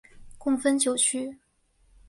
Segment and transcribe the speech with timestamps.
[0.39, 1.37] 共分九区。